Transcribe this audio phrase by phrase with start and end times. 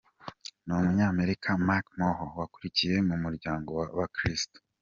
[0.65, 4.57] n'umunyamerika Mark Mohr wakuriye mu muryango w'abakristo.